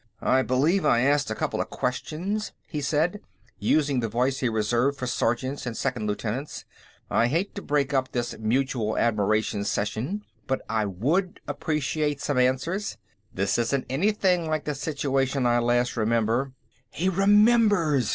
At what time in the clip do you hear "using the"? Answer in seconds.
3.59-4.09